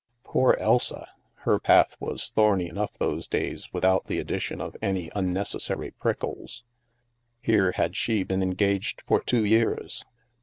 Poor 0.23 0.57
Elsa! 0.59 1.07
Her 1.45 1.59
path 1.59 1.95
was 1.99 2.31
thorny 2.31 2.65
enough 2.67 2.93
those 2.97 3.27
days, 3.27 3.71
without 3.71 4.07
the 4.07 4.17
addition 4.17 4.59
of 4.59 4.75
any 4.81 5.11
unnecessary 5.13 5.91
prickles. 5.91 6.63
Here 7.39 7.73
had 7.73 7.95
she 7.95 8.23
been 8.23 8.41
engaged 8.41 9.03
for 9.05 9.19
two 9.21 9.45
years. 9.45 10.03